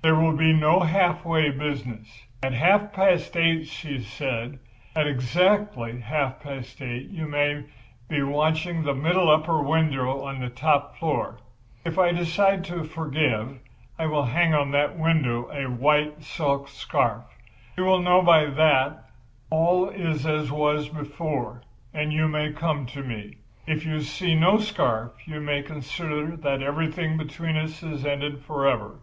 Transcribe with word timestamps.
There 0.00 0.14
will 0.14 0.36
be 0.36 0.52
no 0.52 0.78
half 0.78 1.24
way 1.24 1.50
business. 1.50 2.06
At 2.40 2.52
half 2.52 2.92
past 2.92 3.36
eight,' 3.36 3.66
she 3.66 3.98
said, 4.00 4.60
'at 4.94 5.08
exactly 5.08 5.98
half 5.98 6.38
past 6.40 6.80
eight 6.80 7.08
you 7.08 7.26
may 7.26 7.64
be 8.08 8.22
watching 8.22 8.84
the 8.84 8.94
middle 8.94 9.28
upper 9.28 9.60
window 9.60 10.24
of 10.24 10.38
the 10.38 10.50
top 10.50 10.94
floor. 10.98 11.40
If 11.84 11.98
I 11.98 12.12
decide 12.12 12.62
to 12.66 12.84
forgive 12.84 13.58
I 13.98 14.06
will 14.06 14.22
hang 14.22 14.52
out 14.54 14.66
of 14.68 14.70
that 14.70 14.96
window 14.96 15.50
a 15.50 15.68
white 15.68 16.22
silk 16.22 16.68
scarf. 16.68 17.24
You 17.76 17.84
will 17.84 18.02
know 18.02 18.22
by 18.22 18.44
that 18.44 18.54
that 18.56 19.08
all 19.50 19.88
is 19.88 20.24
as 20.24 20.52
was 20.52 20.88
before, 20.90 21.60
and 21.92 22.12
you 22.12 22.28
may 22.28 22.52
come 22.52 22.86
to 22.86 23.02
me. 23.02 23.38
If 23.66 23.84
you 23.84 23.98
see 24.02 24.36
no 24.36 24.58
scarf 24.60 25.10
you 25.26 25.40
may 25.40 25.60
consider 25.60 26.36
that 26.36 26.62
everything 26.62 27.16
between 27.18 27.56
us 27.56 27.82
is 27.82 28.06
ended 28.06 28.44
forever. 28.44 29.00